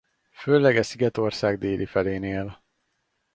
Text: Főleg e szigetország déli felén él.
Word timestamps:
Főleg 0.31 0.77
e 0.77 0.81
szigetország 0.81 1.57
déli 1.57 1.85
felén 1.85 2.23
él. 2.23 2.63